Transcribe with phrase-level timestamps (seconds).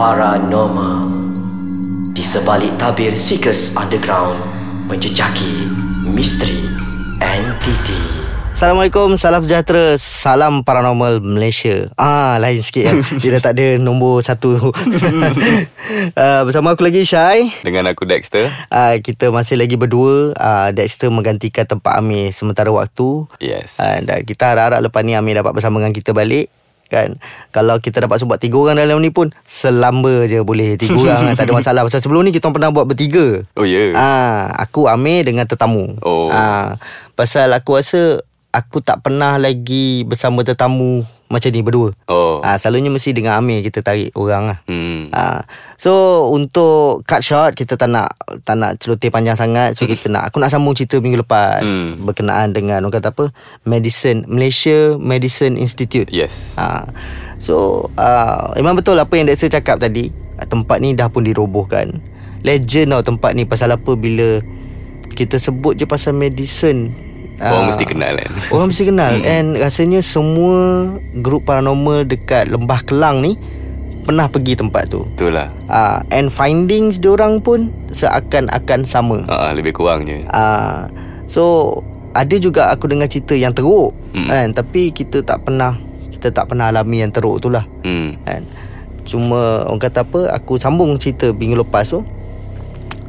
[0.00, 1.12] Paranormal
[2.16, 4.40] Di sebalik tabir Seekers Underground
[4.88, 5.68] Menjejaki
[6.08, 6.72] misteri
[7.20, 8.00] entiti
[8.56, 11.88] Assalamualaikum, salam sejahtera, salam paranormal Malaysia.
[11.96, 12.92] Ah, lain sikit ya.
[13.20, 14.68] Dia dah tak ada nombor satu.
[14.68, 17.56] uh, bersama aku lagi Syai.
[17.64, 20.36] Dengan aku Dexter Uh, kita masih lagi berdua.
[20.36, 23.24] Uh, Dexter menggantikan tempat Amir sementara waktu.
[23.40, 26.52] Yes Uh, dan kita harap-harap lepas ni Amir dapat bersama dengan kita balik.
[26.90, 27.22] Kan?
[27.54, 31.46] Kalau kita dapat sebut tiga orang dalam ni pun Selamba je boleh Tiga orang tak
[31.46, 31.80] ada masalah.
[31.86, 33.46] Pasal sebelum ni kita pernah buat bertiga.
[33.54, 33.94] Oh ya?
[33.94, 33.96] Yeah.
[33.96, 36.02] Ah, Aku Amir dengan tetamu.
[36.02, 36.26] Oh.
[36.34, 36.82] Ah,
[37.14, 41.94] Pasal aku rasa Aku tak pernah lagi bersama tetamu Macam ni berdua.
[42.10, 42.42] Oh.
[42.42, 44.58] Ah, Selalunya mesti dengan Amir kita tarik orang lah.
[44.66, 45.14] Hmm.
[45.14, 45.46] Ah,
[45.78, 48.10] so untuk cut short kita tak nak
[48.42, 49.78] tak nak celoteh panjang sangat.
[49.78, 52.02] So kita nak aku nak sambung cerita minggu lepas Hmm.
[52.02, 53.30] berkenaan dengan orang kata apa?
[53.62, 56.10] Medicine Malaysia Medicine Institute.
[56.10, 56.58] Yes.
[56.58, 56.90] Ha.
[57.38, 60.10] So uh, Memang betul apa yang Dexter cakap tadi.
[60.40, 61.94] Tempat ni dah pun dirobohkan.
[62.42, 63.46] Legend tau tempat ni.
[63.46, 63.94] Pasal apa?
[63.94, 64.42] Bila
[65.10, 66.90] Kita sebut je pasal medicine
[67.40, 68.30] Orang ah, mesti kenal kan?
[68.52, 69.12] Orang mesti kenal.
[69.24, 70.92] And rasanya semua
[71.24, 73.40] Grup paranormal dekat Lembah Kelang ni
[74.00, 75.08] Pernah pergi tempat tu.
[75.08, 75.48] Betul lah.
[75.64, 79.24] Uh, And findings diorang pun Seakan-akan sama.
[79.24, 80.20] Uh, Lebih kurang je.
[80.28, 80.84] Uh,
[81.24, 81.80] So
[82.12, 84.26] Ada juga aku dengar cerita yang teruk Mm.
[84.26, 84.48] kan?
[84.52, 85.78] Tapi kita tak pernah
[86.10, 87.64] Kita tak pernah alami yang teruk tu lah.
[87.80, 88.18] Hmm.
[88.26, 88.44] kan?
[89.06, 92.04] Cuma orang kata apa Aku sambung cerita minggu lepas tu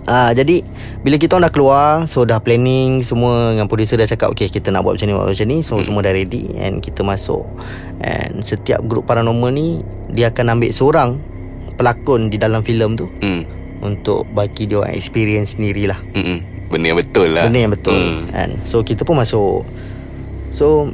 [0.10, 0.66] Ah, jadi
[1.06, 4.74] bila kita orang dah keluar so dah planning semua dengan producer dah cakap okay kita
[4.74, 5.86] nak buat macam ni buat macam ni so hmm.
[5.86, 7.46] semua dah ready and kita masuk
[8.02, 11.10] and setiap grup paranormal ni dia akan ambil seorang
[11.78, 13.46] pelakon di dalam filem tu Hmm.
[13.86, 16.42] untuk bagi dia orang experience sendirilah Hmm.
[16.72, 18.32] Benda yang betul lah Benda yang betul hmm.
[18.32, 19.68] kan So kita pun masuk
[20.56, 20.88] So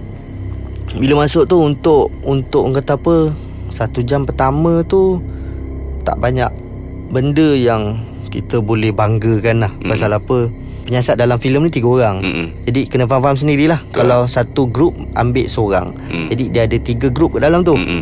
[0.97, 3.29] Bila masuk tu untuk Untuk kata apa
[3.69, 5.21] Satu jam pertama tu
[6.01, 6.49] Tak banyak
[7.13, 7.93] Benda yang
[8.37, 9.89] Kita boleh banggakan lah Mm.
[9.89, 12.47] Pasal apa Penyiasat dalam filem ni tiga orang Mm-mm.
[12.63, 16.27] Jadi kena faham-faham sendirilah Kalau satu grup ambil seorang Mm.
[16.27, 18.01] Jadi dia ada tiga grup kat dalam tu Mm-mm.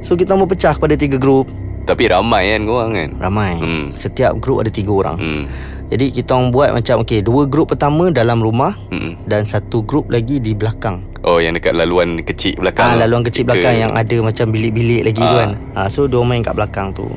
[0.00, 1.48] So kita mau pecah kepada tiga grup
[1.82, 3.84] Tapi ramai kan korang kan Ramai Mm.
[3.94, 5.44] Setiap grup ada tiga orang hmm.
[5.86, 9.22] Jadi kita orang buat macam Okay dua grup pertama dalam rumah Mm-mm.
[9.24, 13.42] Dan satu grup lagi di belakang Oh yang dekat laluan kecil belakang Ah, laluan kecil
[13.42, 15.38] Ke- belakang yang ada macam bilik-bilik lagi tu Ah.
[15.40, 15.50] kan.
[15.74, 17.10] Ah, so dia main kat belakang tu.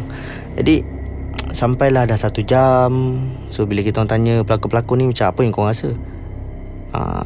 [0.56, 0.82] Jadi
[1.52, 3.20] sampailah dah satu jam.
[3.50, 5.92] So bila kita orang tanya pelakon-pelakon ni macam apa yang kau rasa?
[6.90, 7.22] Ah,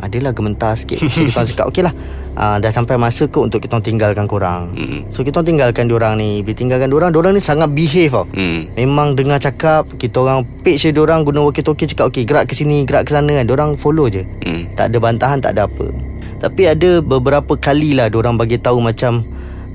[0.00, 1.02] adalah gementar sikit.
[1.10, 1.94] So kita orang cakap okey lah.
[2.32, 4.70] Ah, dah sampai masa ke untuk kita orang tinggalkan korang.
[4.72, 5.10] Mm-mm.
[5.10, 6.40] So kita orang tinggalkan diorang ni.
[6.40, 8.24] Bila tinggalkan diorang, diorang ni sangat behave tau.
[8.30, 8.70] Hmm.
[8.72, 12.86] Memang dengar cakap Kita orang page je diorang Guna walkie-talkie cakap Okay gerak ke sini
[12.86, 14.70] Gerak ke sana kan Diorang follow je Hmm.
[14.72, 15.90] tak ada bantahan tak ada apa
[16.40, 19.20] tapi ada beberapa kali lah Diorang bagi tahu macam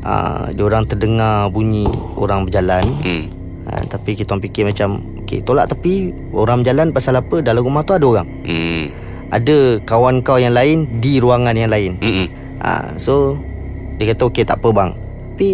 [0.01, 1.85] uh, Diorang terdengar bunyi
[2.15, 3.23] Orang berjalan Hmm.
[3.65, 4.89] Uh, Tapi kita orang fikir macam
[5.21, 8.83] Okay tolak tepi Orang berjalan pasal apa Dalam rumah tu ada orang Hmm.
[9.29, 11.97] Ada kawan kau yang lain Di ruangan yang lain
[12.61, 13.41] uh, So
[13.97, 14.91] Dia kata okay tak apa bang
[15.33, 15.49] Tapi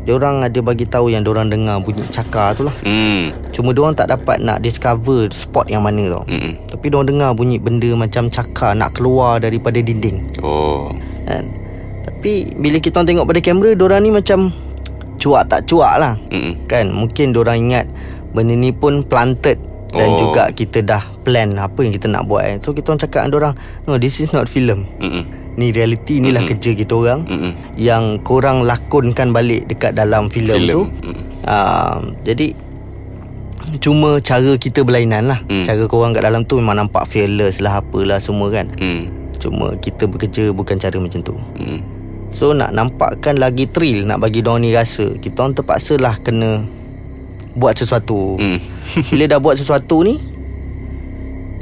[0.00, 3.28] Diorang ada bagi tahu yang diorang dengar bunyi cakar tu lah Hmm.
[3.52, 6.56] Cuma diorang tak dapat nak discover spot yang mana tau Mm-mm.
[6.66, 10.90] Tapi diorang dengar bunyi benda macam cakar Nak keluar daripada dinding Oh.
[11.26, 11.44] kan
[12.00, 14.48] tapi bila kita tengok pada kamera Diorang ni macam
[15.20, 16.64] Cuak tak cuak lah Mm-mm.
[16.64, 17.86] Kan Mungkin diorang ingat
[18.30, 19.60] Benda ni pun planted
[19.90, 20.18] Dan Oh.
[20.18, 22.56] juga kita dah plan Apa yang kita nak buat eh.
[22.58, 23.54] So kita orang cakap dengan diorang
[23.84, 25.22] No this is not film Mm-mm.
[25.54, 26.50] Ni reality Inilah Mm-mm.
[26.50, 27.52] kerja kita orang Mm-mm.
[27.74, 30.72] Yang korang lakonkan balik Dekat dalam filem Filem.
[30.72, 31.16] tu Mm.
[31.44, 32.46] uh, Jadi
[33.78, 35.62] Cuma cara kita berlainan lah Hmm.
[35.62, 39.10] Cara korang kat dalam tu Memang nampak fearless lah Apalah semua kan Mm.
[39.36, 41.99] Cuma kita bekerja Bukan cara macam tu Mm.
[42.30, 46.62] So nak nampakkan lagi thrill Nak bagi diorang ni rasa Kita orang terpaksa lah kena
[47.58, 48.58] Buat sesuatu Mm.
[49.10, 50.22] Bila dah buat sesuatu ni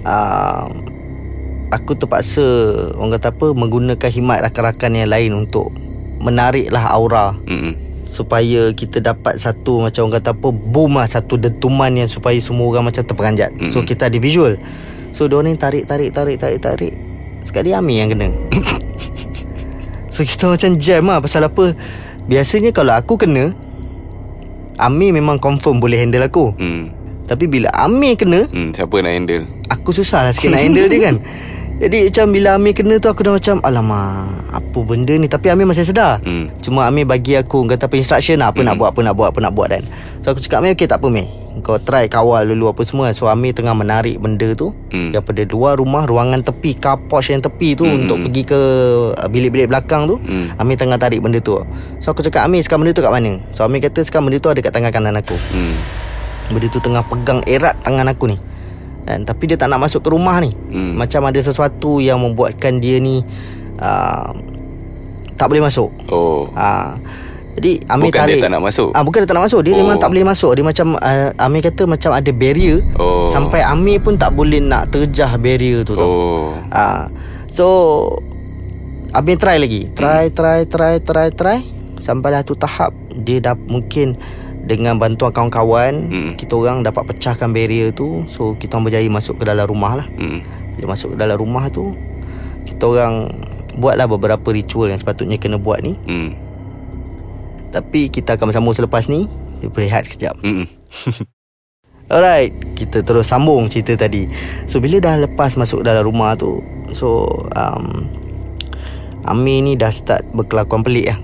[0.05, 0.65] uh,
[1.73, 2.45] Aku terpaksa
[2.95, 5.73] Orang kata apa Menggunakan himat rakan-rakan yang lain Untuk
[6.21, 7.89] Menariklah aura Mm.
[8.09, 12.69] Supaya kita dapat satu Macam orang kata apa Boom lah Satu dentuman yang Supaya semua
[12.69, 13.73] orang macam terperanjat Mm-mm.
[13.73, 14.61] So kita ada visual
[15.17, 16.95] So diorang ni tarik tarik tarik tarik tarik
[17.45, 18.29] Sekali Amir yang kena
[20.19, 21.79] So kita macam jam lah Pasal apa
[22.27, 23.55] Biasanya kalau aku kena
[24.77, 26.91] Amir memang confirm boleh handle aku Mm.
[27.25, 28.75] Tapi bila Amir kena Mm.
[28.75, 31.17] Siapa nak handle Aku susah lah sikit nak handle dia kan
[31.79, 35.65] Jadi macam bila Amir kena tu Aku dah macam Alamak Apa benda ni Tapi Amir
[35.65, 36.51] masih sedar Mm.
[36.59, 38.67] Cuma Amir bagi aku Kata apa instruction Apa Hmm.
[38.67, 39.83] nak buat Apa nak buat Apa nak buat kan
[40.23, 43.27] So aku cakap Amir okay tak apa Amir Kau try kawal dulu apa semua So
[43.27, 45.11] Amir tengah menarik benda tu Hmm.
[45.11, 48.03] Daripada luar rumah Ruangan tepi Car porch yang tepi tu Hmm.
[48.03, 48.61] Untuk pergi ke
[49.13, 50.53] uh, Bilik-bilik belakang tu Hmm.
[50.57, 51.59] Amir tengah tarik benda tu
[51.99, 54.49] So aku cakap Amir sekarang benda tu kat mana So Amir kata sekarang benda tu
[54.49, 55.77] ada kat tangan kanan aku Hmm.
[56.49, 58.39] Benda tu tengah pegang erat tangan aku ni
[59.03, 60.95] Dan, Tapi dia tak nak masuk ke rumah ni Hmm.
[60.95, 63.21] Macam ada sesuatu yang membuatkan dia ni
[63.77, 64.33] uh,
[65.35, 66.49] Tak boleh masuk Oh.
[66.51, 66.97] uh,
[67.55, 68.89] Jadi Amir Bukan tarik dia tak nak masuk.
[68.93, 69.79] Ah bukan dia tak nak masuk Dia Oh.
[69.79, 73.27] memang tak boleh masuk Dia macam uh, Amir kata macam ada barrier Oh.
[73.29, 76.47] Sampai Amir pun tak boleh nak terjah barrier tu tau Oh.
[76.69, 77.11] Ah,
[77.49, 77.67] So
[79.11, 81.59] Amir try lagi Try try try try try
[81.97, 84.15] Sampailah tu tahap Dia dah mungkin
[84.61, 86.31] Dengan bantuan kawan-kawan Hmm.
[86.35, 90.07] Kita orang dapat pecahkan barrier tu So kita orang berjaya masuk ke dalam rumah lah
[90.11, 90.45] Hmm.
[90.73, 91.91] Bila masuk ke dalam rumah tu
[92.63, 93.33] Kita orang
[93.75, 96.31] Buatlah beberapa ritual yang sepatutnya kena buat ni Hmm.
[97.69, 99.29] Tapi kita akan bersambung selepas ni.
[99.59, 100.39] Kita berehat sekejap.
[102.09, 104.25] Alright Kita terus sambung cerita tadi.
[104.65, 106.65] So bila dah lepas masuk dalam rumah tu
[106.97, 108.09] So um,
[109.29, 111.19] Amir ni dah start berkelakuan pelik lah.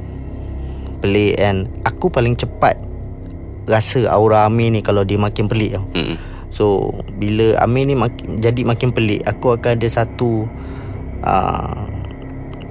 [1.01, 2.77] Pelik and Aku paling cepat
[3.65, 5.85] Rasa aura Amir ni Kalau dia makin pelik tau.
[5.97, 6.21] Hmm.
[6.53, 10.45] So Bila Amir ni makin, jadi makin pelik Aku akan ada satu
[11.25, 11.94] uh,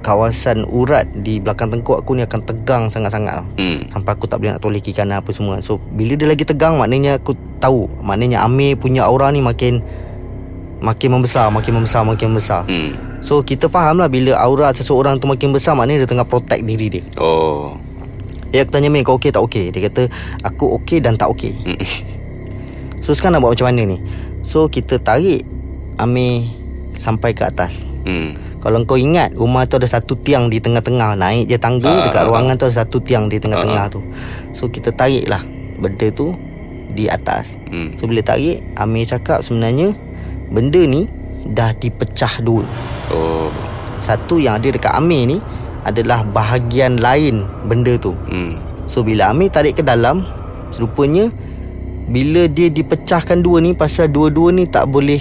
[0.04, 3.88] Kawasan urat Di belakang tengkuk aku ni Akan tegang sangat-sangat tau Hmm.
[3.88, 6.76] Sampai aku tak boleh nak toleh kiri kanan apa semua So bila dia lagi tegang
[6.76, 9.80] Maknanya aku tahu Maknanya Amir punya aura ni makin
[10.78, 12.92] Makin membesar Makin membesar Makin membesar Hmm.
[13.24, 17.00] So kita faham lah Bila aura seseorang tu makin besar Maknanya dia tengah protect diri
[17.00, 17.80] dia Oh.
[18.52, 20.12] Dia aku tanya Mir kau okey tak okey Dia kata
[20.44, 21.80] Aku okey dan tak okey Hmm.
[23.00, 23.98] So sekarang nak buat macam mana ni
[24.44, 25.48] So kita tarik
[25.96, 26.44] Amir
[26.92, 28.36] Sampai ke atas Hmm.
[28.64, 32.24] Kalau kau ingat Rumah tu ada satu tiang Di tengah-tengah Naik je tangga Ah, Dekat
[32.24, 34.00] ah, ruangan tu ada satu tiang Di tengah-tengah Ah, tu
[34.56, 35.44] So kita tarik lah
[35.76, 36.32] Benda tu
[36.90, 37.92] Di atas Hmm.
[38.00, 39.92] So bila tarik Amir cakap sebenarnya
[40.48, 41.04] Benda ni
[41.44, 42.64] Dah dipecah dua
[43.12, 43.52] Oh.
[44.00, 45.38] Satu yang ada dekat Amir ni
[45.84, 48.56] Adalah bahagian lain Benda tu Hmm.
[48.88, 50.24] So bila Amir tarik ke dalam
[50.74, 51.28] Rupanya
[52.04, 55.20] Bila dia dipecahkan dua ni Pasal dua-dua ni tak boleh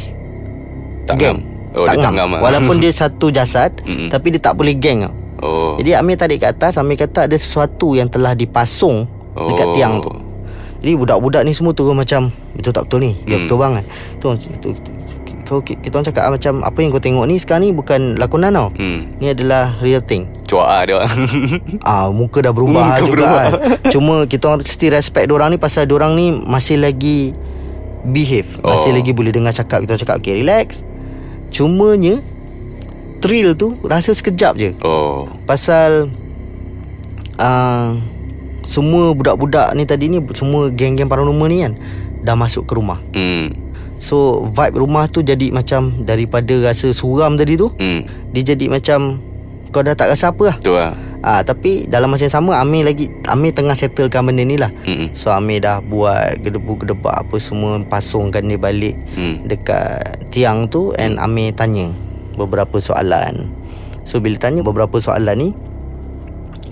[1.03, 1.52] Tak Gang ngam.
[1.73, 2.39] Oh, tak dia tak ngam ngam lah.
[2.41, 4.07] Walaupun dia satu jasad Mm-mm.
[4.07, 5.75] Tapi dia tak boleh gang tau Oh.
[5.75, 9.03] Jadi Amir tarik ke atas Amir kata ada sesuatu yang telah dipasung
[9.33, 9.73] Dekat Oh.
[9.73, 10.07] tiang tu
[10.79, 13.43] Jadi budak-budak ni semua turun macam Betul tak betul ni Ya Hmm.
[13.43, 13.85] betul bang kan
[14.17, 14.27] tu,
[14.61, 14.91] tu, tu,
[15.43, 18.71] So kita orang cakap macam Apa yang kau tengok ni sekarang ni Bukan lakonan tau
[18.71, 19.11] Hmm.
[19.17, 21.03] Ni adalah real thing Cuak ah dia.
[21.83, 23.43] Ah muka dah berubah Muka juga berubah.
[23.43, 23.51] kan.
[23.89, 27.35] Cuma kita orang still respect orang ni pasal orang ni masih lagi
[28.05, 28.95] behave, masih Oh.
[28.95, 30.83] lagi boleh dengar cakap kita cakap okay relax.
[31.53, 32.17] Cumanya
[33.21, 34.69] thrill tu rasa sekejap je.
[34.81, 35.29] Oh.
[35.45, 36.09] Pasal
[37.37, 37.93] uh,
[38.65, 41.73] semua budak-budak ni tadi ni semua geng-geng paranormal ni kan
[42.25, 42.97] dah masuk ke rumah.
[43.13, 43.53] Hmm.
[44.01, 48.03] So vibe rumah tu jadi macam daripada rasa suram tadi tu Hmm.
[48.35, 49.21] dia jadi macam
[49.71, 50.57] kau dah tak rasa apa lah.
[50.59, 50.97] Tu lah.
[51.23, 54.67] Ah tapi dalam masa yang sama Amir lagi Amir tengah settlekan benda ni lah.
[54.83, 55.15] Hmm.
[55.15, 59.47] So Amir dah buat gedebu-gedebak apa semua pasungkan dia balik Hmm.
[59.47, 61.87] dekat tiang tu and Amir tanya
[62.35, 63.55] beberapa soalan.
[64.03, 65.49] So bila tanya beberapa soalan ni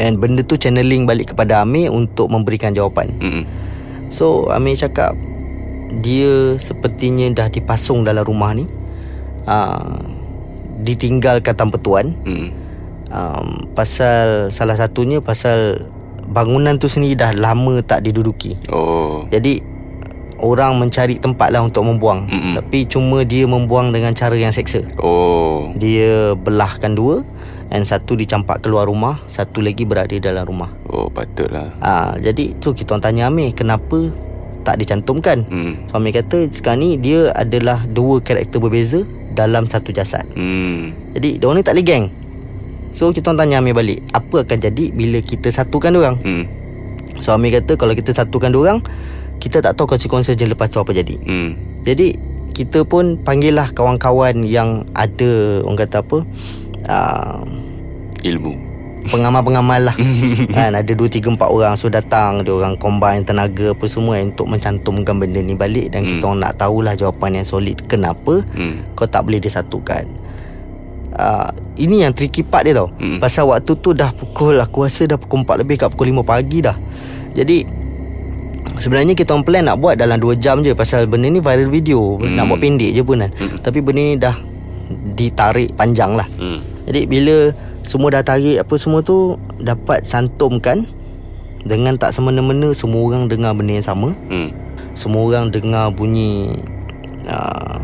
[0.03, 3.07] and benda tu channeling balik kepada Amir untuk memberikan jawapan.
[3.23, 3.43] Hmm.
[4.11, 5.15] So Amir cakap
[6.03, 8.67] dia sepertinya dah dipasung dalam rumah ni.
[9.47, 9.97] Uh,
[10.81, 12.51] ditinggalkan tanpa tuan Hmm.
[13.11, 15.85] Um, pasal salah satunya pasal
[16.31, 18.55] bangunan tu sendiri dah lama tak diduduki.
[18.71, 19.27] Oh.
[19.27, 19.59] Jadi
[20.41, 22.25] orang mencari tempat lah untuk membuang.
[22.25, 22.53] Mm-mm.
[22.57, 24.81] Tapi cuma dia membuang dengan cara yang seksa.
[24.97, 25.69] Oh.
[25.77, 27.21] Dia belahkan dua
[27.71, 30.71] and satu dicampak keluar rumah, satu lagi berada dalam rumah.
[30.91, 31.71] Oh patutlah.
[31.79, 34.11] Ah, jadi tu kita orang tanya Amir, kenapa
[34.61, 35.47] tak dicantumkan?
[35.47, 35.73] Hmm.
[35.87, 40.27] So Amir kata sekarang ni dia adalah dua karakter berbeza dalam satu jasad.
[40.35, 40.91] Hmm.
[41.15, 42.05] Jadi diorang ni tak boleh gang.
[42.91, 46.17] So kita orang tanya Amir balik, apa akan jadi bila kita satukan diorang?
[46.19, 46.43] Hmm.
[47.19, 48.79] So Amir kata kalau kita satukan diorang,
[49.37, 51.15] kita tak tahu konsekuensi je lepas tu apa jadi.
[51.21, 51.55] Hmm.
[51.81, 52.13] Jadi
[52.51, 56.17] kita pun panggil lah kawan-kawan yang ada orang kata apa
[56.85, 57.41] uh,
[58.21, 58.53] Ilmu.
[59.01, 59.95] pengamal-pengamal lah
[60.55, 64.45] kan ada 2 3 4 orang so datang dia orang combine tenaga apa semua untuk
[64.45, 66.09] mencantumkan benda ni balik dan Hmm.
[66.11, 68.83] kita orang nak tahulah jawapan yang solid kenapa Hmm.
[68.93, 70.05] kau tak boleh disatukan.
[71.21, 73.21] Uh, ini yang tricky part dia tau Hmm.
[73.21, 76.59] Pasal waktu tu dah pukul Aku rasa dah pukul 4 lebih kat pukul 5 pagi
[76.59, 76.73] dah
[77.31, 77.61] Jadi
[78.73, 82.17] Sebenarnya kita orang plan nak buat dalam 2 jam je Pasal benda ni viral video
[82.17, 82.33] Hmm.
[82.33, 83.53] Nak buat pendek je pun kan Hmm.
[83.59, 84.33] Tapi benda ni dah
[85.13, 86.57] Ditarik panjang lah Hmm.
[86.83, 90.89] Jadi bila Semua dah tarik apa semua tu Dapat santumkan
[91.61, 94.49] Dengan tak semena-mena Semua orang dengar benda yang sama Hmm.
[94.91, 96.49] Semua orang dengar bunyi
[97.25, 97.77] uh,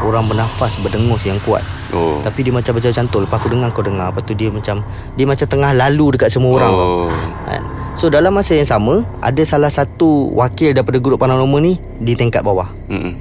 [0.00, 1.60] Orang bernafas berdengus yang kuat
[1.94, 2.18] Oh.
[2.18, 4.82] Tapi dia macam baca cantul Lepas aku dengar kau dengar Lepas tu dia macam
[5.14, 7.06] Dia macam tengah lalu dekat semua orang Oh.
[7.46, 7.62] kan?
[7.94, 12.42] So dalam masa yang sama Ada salah satu wakil daripada grup paranormal ni Di tingkat
[12.42, 13.14] bawah Mm-mm.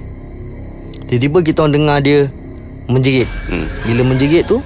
[1.05, 2.19] Tiba-tiba kita orang dengar dia
[2.83, 3.67] Menjerit Mm.
[3.85, 4.57] Bila menjerit tu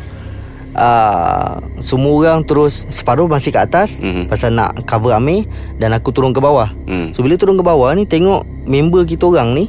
[0.74, 4.26] uh, Semua orang terus Separuh masih kat atas Mhm.
[4.26, 5.44] Pasal nak cover Amir
[5.76, 7.12] Dan aku turun ke bawah Mm.
[7.12, 9.68] So bila turun ke bawah ni Tengok member kita orang ni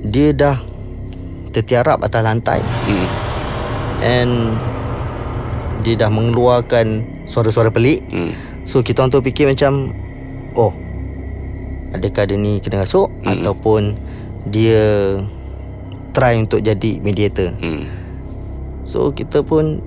[0.00, 0.56] Dia dah
[1.48, 3.27] Tertiarap atas lantai Mm.
[4.00, 4.54] And
[5.82, 6.86] Dia dah mengeluarkan
[7.24, 8.32] Suara-suara pelik Mm.
[8.64, 9.92] So kita orang tu fikir macam
[10.52, 10.72] Oh
[11.90, 13.40] Adakah dia ni kena rasuk Hmm.
[13.40, 13.96] Ataupun
[14.46, 15.16] Dia
[16.12, 17.84] Try untuk jadi mediator Mm.
[18.84, 19.80] So kita pun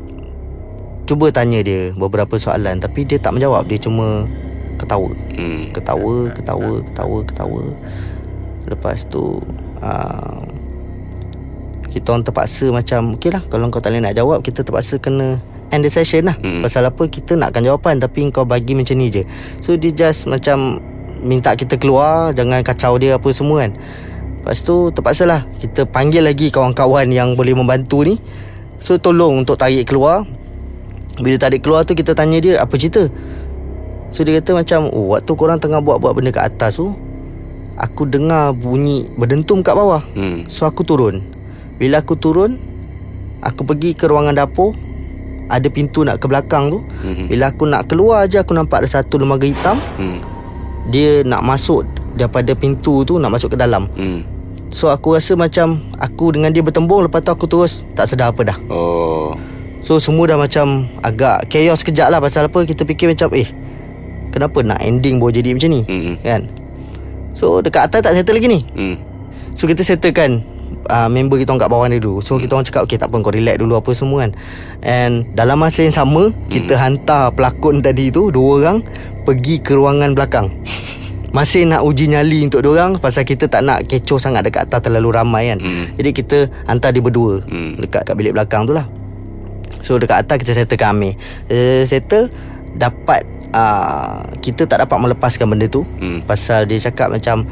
[1.06, 4.26] Cuba tanya dia Beberapa soalan Tapi dia tak menjawab Dia cuma
[4.78, 5.72] Ketawa Mm.
[5.72, 7.64] Ketawa Ketawa Ketawa Ketawa
[8.64, 9.42] Lepas tu
[9.82, 10.42] uh,
[11.92, 15.44] Kita orang terpaksa macam Okay lah Kalau kau tak boleh nak jawab Kita terpaksa kena
[15.72, 16.36] End the session lah.
[16.40, 16.64] Hmm.
[16.64, 19.28] Pasal apa Kita nakkan jawapan Tapi kau bagi macam ni je.
[19.60, 20.80] So dia just macam
[21.20, 23.76] Minta kita keluar Jangan kacau dia apa semua kan.
[24.42, 25.44] Lepas tu terpaksa lah.
[25.60, 28.16] Kita panggil lagi kawan-kawan Yang boleh membantu ni.
[28.80, 30.24] So tolong untuk tarik keluar.
[31.20, 33.12] Bila tarik keluar tu Kita tanya dia Apa cerita?
[34.16, 36.96] So dia kata macam Oh waktu korang tengah buat-buat benda kat atas tu
[37.80, 40.04] Aku dengar bunyi Berdentum kat bawah.
[40.16, 40.48] Mm.
[40.48, 41.41] So aku turun
[41.82, 42.62] Bila aku turun
[43.42, 44.78] Aku pergi ke ruangan dapur
[45.50, 47.26] Ada pintu nak ke belakang tu Mhm.
[47.26, 50.22] Bila aku nak keluar je Aku nampak ada satu lembaga hitam Mm.
[50.88, 51.82] Dia nak masuk
[52.14, 54.22] Daripada pintu tu Nak masuk ke dalam Mm.
[54.70, 58.46] So aku rasa macam Aku dengan dia bertembung Lepas tu aku terus Tak sedar apa
[58.46, 59.34] dah Oh.
[59.82, 63.50] So semua dah macam Agak chaos kejap lah Pasal apa Kita fikir macam Eh
[64.30, 66.16] Kenapa nak ending baru jadi macam ni Mm.
[66.22, 66.42] Kan
[67.34, 68.96] So dekat atas tak settle lagi ni Mm.
[69.52, 70.46] So kita settlekan
[70.92, 72.20] uh, Member kita orang kat bawah ni dulu.
[72.20, 74.32] So kita orang cakap Okay tak apa kau relax dulu Apa semua kan.
[74.84, 78.84] And dalam masa yang sama Kita hantar pelakon tadi tu Dua orang
[79.24, 80.52] Pergi ke ruangan belakang.
[81.32, 85.16] Masih nak uji nyali untuk diorang Pasal kita tak nak kecoh sangat Dekat atas terlalu
[85.16, 85.64] ramai kan.
[85.64, 85.86] Mm.
[85.96, 87.80] Jadi kita hantar dia berdua Mm.
[87.88, 88.84] Dekat kat bilik belakang tu lah.
[89.82, 91.16] So dekat atas kita settlekan Amir.
[91.48, 92.28] Uh, Settle
[92.76, 93.24] Dapat
[93.56, 95.88] uh, Kita tak dapat melepaskan benda tu.
[96.04, 96.28] Mm.
[96.28, 97.48] Pasal dia cakap macam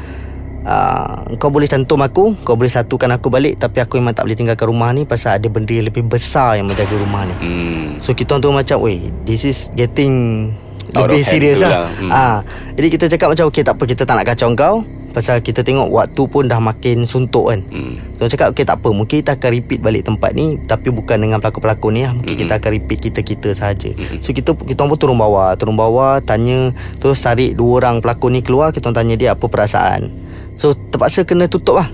[0.66, 4.36] uh, Kau boleh cantum aku Kau boleh satukan aku balik Tapi aku memang tak boleh
[4.36, 8.02] tinggalkan rumah ni Pasal ada benda yang lebih besar Yang menjaga rumah ni Mm.
[8.02, 10.50] So kita orang tu macam Weh this is getting
[10.92, 11.90] Out Lebih serius tu lah, lah.
[12.02, 12.10] Hmm.
[12.10, 12.36] Ah,
[12.74, 14.76] Jadi kita cakap macam Okay tak apa Kita tak nak kacau kau
[15.10, 18.18] Pasal kita tengok Waktu pun dah makin suntuk kan Mm.
[18.18, 21.38] So cakap okay tak apa Mungkin kita akan repeat balik tempat ni Tapi bukan dengan
[21.38, 22.42] pelakon-pelakon ni lah Mungkin Mm-mm.
[22.50, 24.18] kita akan repeat kita-kita sahaja Mm-mm.
[24.20, 28.40] So kita kita pun turun bawah Turun bawah Tanya Terus tarik dua orang pelakon ni
[28.42, 30.19] keluar Kita tanya dia apa perasaan
[30.60, 31.88] So terpaksa kena tutup lah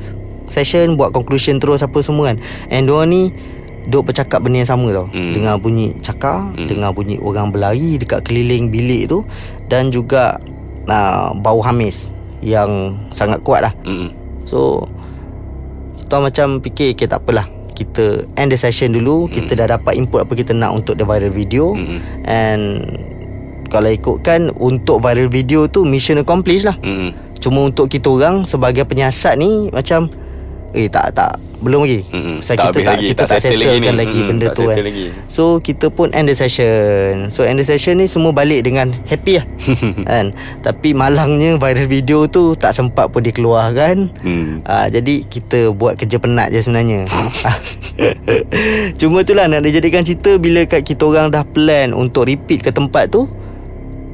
[0.50, 3.22] Session Buat conclusion terus apa semua kan And diorang ni
[3.86, 5.30] Duk bercakap benda yang sama tau Mm.
[5.30, 6.66] Dengar bunyi cakar Mm.
[6.66, 9.22] Dengar bunyi orang berlari Dekat keliling bilik tu
[9.70, 10.42] Dan juga
[10.84, 12.10] uh, Bau hamis
[12.42, 14.10] Yang sangat kuat lah Mm.
[14.42, 14.90] So
[16.02, 20.26] Kita macam fikir Okay tak apalah Kita end the session dulu Kita dah dapat input
[20.26, 21.98] Apa kita nak Untuk the viral video Mm.
[22.26, 22.62] And
[23.66, 27.14] Kalau ikutkan Untuk viral video tu Mission accomplished lah Mm.
[27.38, 30.08] Cuma untuk kita orang Sebagai penyiasat ni Macam
[30.76, 32.04] Eh tak tak Belum lagi.
[32.36, 34.64] Pasal Tak kita tak, lagi, kita tak tak settle lagi settlekan lagi Mm-mm, benda tu
[34.68, 34.76] kan.
[34.76, 35.06] lagi.
[35.24, 37.32] So kita pun end the session.
[37.32, 39.46] So end the session ni Semua balik dengan Happy lah.
[40.04, 40.36] Kan?
[40.60, 44.12] Tapi malangnya Viral video tu Tak sempat pun dikeluarkan.
[44.20, 44.68] Mm.
[44.68, 47.08] Ah, jadi kita buat kerja penat je sebenarnya.
[49.00, 53.08] Cuma itulah nak dijadikan cerita Bila kat kita orang dah plan Untuk repeat ke tempat
[53.08, 53.32] tu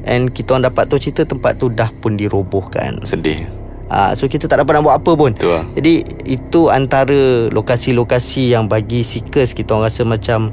[0.03, 3.47] And kita orang dapat tu cerita Tempat tu dah pun dirobohkan Sedih.
[3.87, 5.65] Ah, So kita tak dapat nak buat apa pun Betul lah.
[5.73, 5.93] Jadi
[6.25, 10.51] itu antara lokasi-lokasi yang bagi seekers Kita orang rasa macam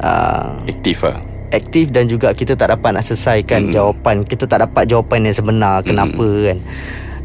[0.00, 1.22] uh, Aktif lah.
[1.48, 3.72] Aktif dan juga kita tak dapat nak selesaikan Mm.
[3.72, 6.58] jawapan Kita tak dapat jawapan yang sebenar Kenapa kan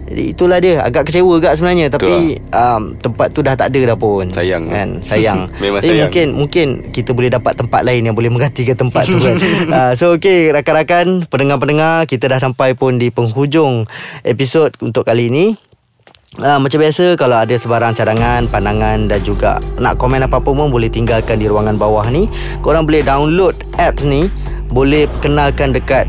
[0.09, 3.97] Jadi itulah dia Agak kecewa agak sebenarnya Tapi um, tempat tu dah tak ada dah
[3.97, 4.73] pun Sayang lah.
[4.81, 4.89] kan?
[5.05, 6.01] Sayang Memang Jadi sayang.
[6.09, 9.37] mungkin Mungkin kita boleh dapat tempat lain Yang boleh menggantikan tempat tu kan
[9.69, 13.85] uh, So okay Rakan-rakan Pendengar-pendengar Kita dah sampai pun di penghujung
[14.25, 15.69] Episod untuk kali ini
[16.37, 20.85] Uh, macam biasa kalau ada sebarang cadangan, pandangan dan juga nak komen apa-apa pun boleh
[20.85, 22.29] tinggalkan di ruangan bawah ni.
[22.61, 24.29] Korang boleh download apps ni,
[24.69, 26.05] boleh kenalkan dekat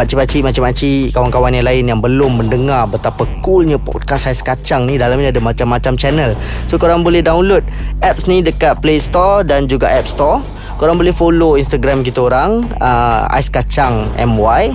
[0.00, 4.96] pakcik-pakcik, macam-macam kawan-kawan yang lain yang belum mendengar betapa coolnya podcast Ais Kacang ni.
[4.96, 6.32] Dalam ni ada macam-macam channel.
[6.72, 7.60] So korang boleh download
[8.00, 10.40] apps ni dekat Play Store dan juga App Store.
[10.80, 14.72] Korang boleh follow Instagram kita orang uh, Ais Kacang MY.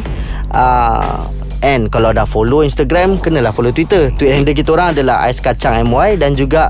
[0.54, 1.26] Uh,
[1.64, 5.88] And kalau dah follow Instagram Kenalah follow Twitter Tweet handle kita orang adalah Ais Kacang
[5.88, 6.70] MY Dan juga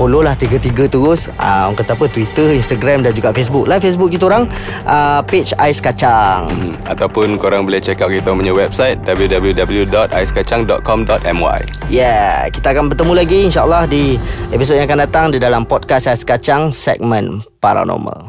[0.00, 1.28] Follow lah tiga-tiga terus.
[1.36, 3.68] Uh, Orang kata apa Twitter, Instagram dan juga Facebook.
[3.68, 4.48] Live Facebook kita orang
[4.88, 6.48] uh, Page Ais Kacang.
[6.48, 11.60] Hmm, Ataupun korang boleh check out kita punya website www.aiskacang.com.my
[11.92, 14.16] Yeah Kita akan bertemu lagi InsyaAllah di
[14.54, 18.24] Episod yang akan datang Di dalam podcast Ais Kacang Segmen Paranormal